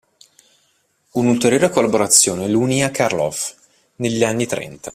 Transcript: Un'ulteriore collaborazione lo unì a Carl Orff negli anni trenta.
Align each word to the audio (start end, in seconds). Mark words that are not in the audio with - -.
Un'ulteriore 1.11 1.69
collaborazione 1.69 2.47
lo 2.47 2.57
unì 2.57 2.83
a 2.83 2.89
Carl 2.89 3.19
Orff 3.19 3.53
negli 3.97 4.23
anni 4.23 4.47
trenta. 4.47 4.89